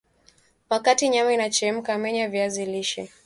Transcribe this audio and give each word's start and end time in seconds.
Wakati 0.69 1.09
nyama 1.09 1.33
inachemka 1.33 1.97
menya 1.97 2.29
viazi 2.29 2.65
lishe 2.65 3.09